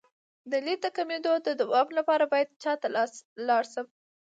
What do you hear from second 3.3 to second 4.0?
لاړ شم؟